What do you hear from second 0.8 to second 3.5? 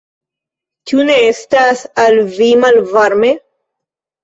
Ĉu ne estas al vi malvarme?